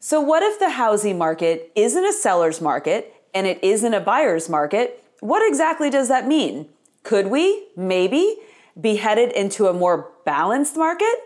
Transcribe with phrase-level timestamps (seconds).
[0.00, 4.48] So, what if the housing market isn't a seller's market and it isn't a buyer's
[4.48, 5.02] market?
[5.18, 6.68] What exactly does that mean?
[7.02, 8.36] Could we, maybe,
[8.80, 11.16] be headed into a more balanced market?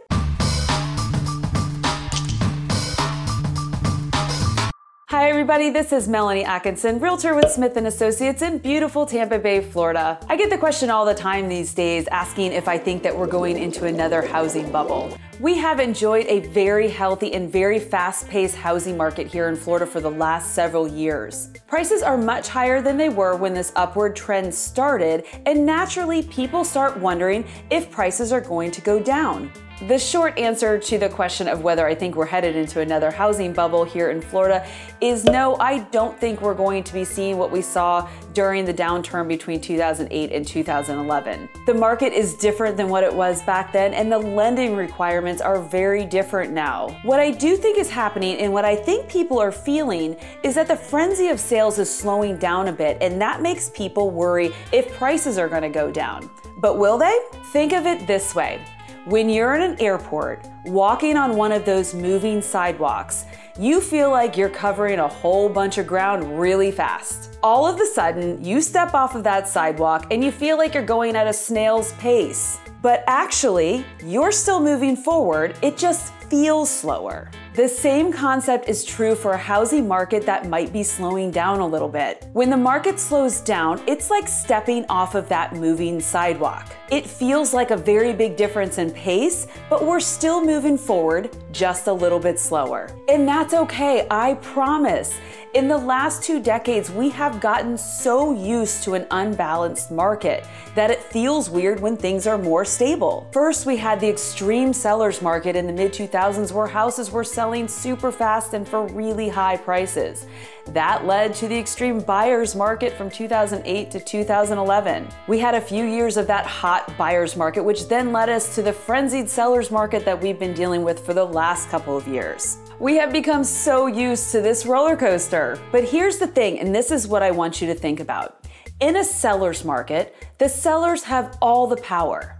[5.11, 9.61] Hi everybody, this is Melanie Atkinson, realtor with Smith & Associates in beautiful Tampa Bay,
[9.61, 10.19] Florida.
[10.31, 13.27] I get the question all the time these days asking if I think that we're
[13.27, 15.15] going into another housing bubble.
[15.43, 20.01] We have enjoyed a very healthy and very fast-paced housing market here in Florida for
[20.01, 21.51] the last several years.
[21.67, 26.65] Prices are much higher than they were when this upward trend started, and naturally people
[26.65, 29.51] start wondering if prices are going to go down.
[29.89, 33.53] The short answer to the question of whether I think we're headed into another housing
[33.53, 34.65] bubble here in Florida
[35.01, 38.73] is no, I don't think we're going to be seeing what we saw during the
[38.73, 41.49] downturn between 2008 and 2011.
[41.67, 45.61] The market is different than what it was back then, and the lending requirements are
[45.61, 46.89] very different now.
[47.03, 50.69] What I do think is happening, and what I think people are feeling, is that
[50.69, 54.93] the frenzy of sales is slowing down a bit, and that makes people worry if
[54.97, 56.29] prices are going to go down.
[56.59, 57.19] But will they?
[57.53, 58.61] Think of it this way.
[59.05, 63.25] When you're in an airport, walking on one of those moving sidewalks,
[63.59, 67.37] you feel like you're covering a whole bunch of ground really fast.
[67.43, 70.85] All of a sudden, you step off of that sidewalk and you feel like you're
[70.85, 72.59] going at a snail's pace.
[72.83, 77.31] But actually, you're still moving forward, it just feels slower.
[77.55, 81.67] The same concept is true for a housing market that might be slowing down a
[81.67, 82.27] little bit.
[82.33, 86.75] When the market slows down, it's like stepping off of that moving sidewalk.
[86.91, 91.89] It feels like a very big difference in pace, but we're still moving forward just
[91.89, 92.89] a little bit slower.
[93.11, 95.13] And that's okay, I promise.
[95.55, 100.91] In the last two decades, we have gotten so used to an unbalanced market that
[100.91, 103.29] it feels weird when things are more stable.
[103.35, 107.42] First, we had the extreme seller's market in the mid 2000s where houses were selling
[107.69, 110.27] super fast and for really high prices.
[110.67, 115.09] That led to the extreme buyer's market from 2008 to 2011.
[115.27, 118.63] We had a few years of that hot buyer's market, which then led us to
[118.63, 122.59] the frenzied seller's market that we've been dealing with for the last couple of years.
[122.79, 125.59] We have become so used to this roller coaster.
[125.73, 128.47] But here's the thing, and this is what I want you to think about.
[128.81, 132.37] In a seller's market, the sellers have all the power,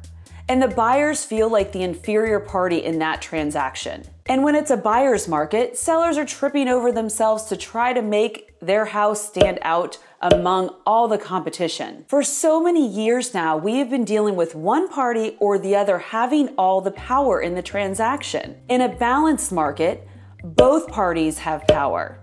[0.49, 4.05] and the buyers feel like the inferior party in that transaction.
[4.27, 8.59] And when it's a buyer's market, sellers are tripping over themselves to try to make
[8.61, 12.05] their house stand out among all the competition.
[12.09, 15.99] For so many years now, we have been dealing with one party or the other
[15.99, 18.63] having all the power in the transaction.
[18.69, 20.07] In a balanced market,
[20.45, 22.21] both parties have power,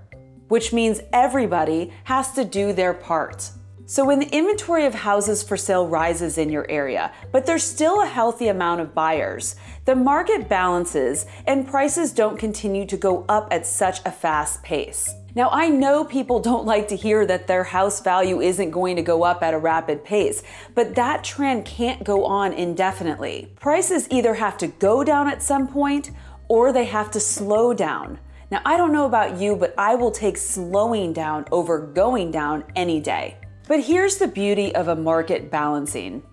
[0.47, 3.51] which means everybody has to do their part.
[3.89, 8.03] So, when the inventory of houses for sale rises in your area, but there's still
[8.03, 9.55] a healthy amount of buyers,
[9.85, 15.15] the market balances and prices don't continue to go up at such a fast pace.
[15.33, 19.01] Now, I know people don't like to hear that their house value isn't going to
[19.01, 20.43] go up at a rapid pace,
[20.75, 23.51] but that trend can't go on indefinitely.
[23.59, 26.11] Prices either have to go down at some point
[26.47, 28.19] or they have to slow down.
[28.51, 32.65] Now, I don't know about you, but I will take slowing down over going down
[32.75, 33.38] any day.
[33.69, 36.23] But here's the beauty of a market balancing.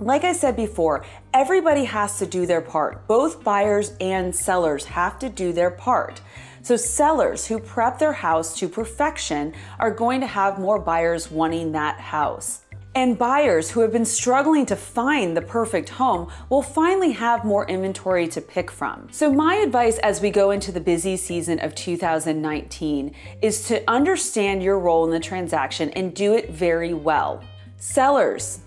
[0.00, 3.06] Like I said before, everybody has to do their part.
[3.06, 6.20] Both buyers and sellers have to do their part.
[6.62, 11.70] So, sellers who prep their house to perfection are going to have more buyers wanting
[11.70, 12.62] that house.
[12.94, 17.66] And buyers who have been struggling to find the perfect home will finally have more
[17.66, 19.08] inventory to pick from.
[19.10, 24.62] So, my advice as we go into the busy season of 2019 is to understand
[24.62, 27.42] your role in the transaction and do it very well.
[27.78, 28.60] Sellers,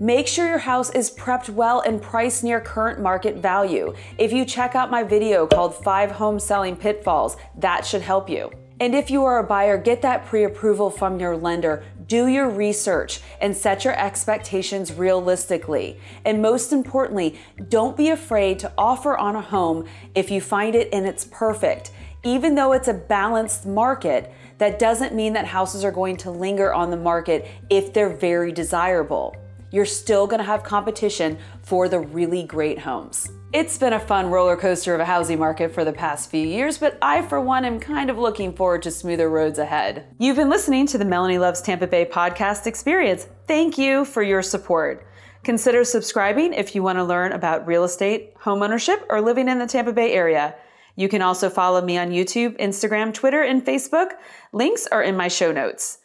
[0.00, 3.94] Make sure your house is prepped well and priced near current market value.
[4.18, 8.50] If you check out my video called 5 Home Selling Pitfalls, that should help you.
[8.80, 12.48] And if you are a buyer, get that pre approval from your lender do your
[12.48, 15.98] research and set your expectations realistically.
[16.24, 17.38] And most importantly,
[17.68, 21.92] don't be afraid to offer on a home if you find it and it's perfect.
[22.22, 26.72] Even though it's a balanced market, that doesn't mean that houses are going to linger
[26.72, 29.36] on the market if they're very desirable.
[29.74, 33.28] You're still gonna have competition for the really great homes.
[33.52, 36.78] It's been a fun roller coaster of a housing market for the past few years,
[36.78, 40.06] but I, for one, am kind of looking forward to smoother roads ahead.
[40.20, 43.26] You've been listening to the Melanie Loves Tampa Bay podcast experience.
[43.48, 45.08] Thank you for your support.
[45.42, 49.66] Consider subscribing if you want to learn about real estate, homeownership, or living in the
[49.66, 50.54] Tampa Bay area.
[50.94, 54.12] You can also follow me on YouTube, Instagram, Twitter, and Facebook.
[54.52, 55.98] Links are in my show notes.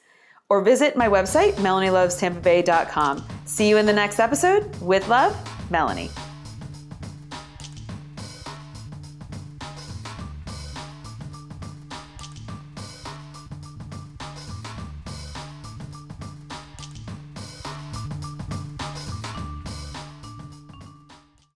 [0.50, 3.26] Or visit my website, melanielovestampabay.com.
[3.46, 4.76] See you in the next episode.
[4.82, 5.36] With love,
[5.70, 6.10] Melanie.